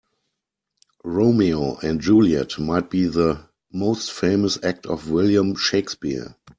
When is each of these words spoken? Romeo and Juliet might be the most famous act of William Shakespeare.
Romeo 1.03 1.75
and 1.83 2.01
Juliet 2.01 2.57
might 2.57 2.89
be 2.89 3.05
the 3.05 3.41
most 3.71 4.11
famous 4.11 4.57
act 4.63 4.87
of 4.87 5.11
William 5.11 5.53
Shakespeare. 5.53 6.37